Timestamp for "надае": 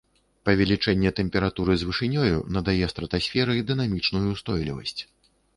2.57-2.85